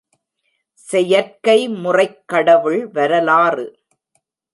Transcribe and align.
செயற்கை 0.73 1.69
முறைக் 1.69 2.23
கடவுள் 2.25 2.87
வரலாறு... 2.87 3.67